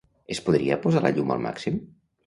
Es 0.35 0.39
podria 0.47 0.79
posar 0.87 1.05
la 1.07 1.15
llum 1.19 1.37
al 1.37 1.47
màxim? 1.49 1.83